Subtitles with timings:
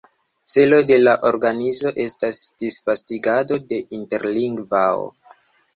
[0.53, 5.11] Celo de la organizo estas disvastigado de interlingvao.